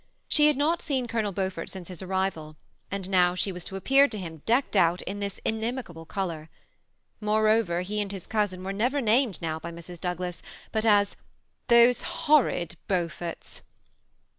[0.27, 2.57] She had not seen Colonel Beaufort since his arrival,
[2.89, 6.49] and now she was to appear to him, decked oat in this inimical color.
[7.19, 9.99] Moreover, he and his cousin were never named now by Mrs.
[10.01, 10.41] Douglas
[10.71, 11.15] but as ^
[11.67, 13.61] those horrid Beauforts."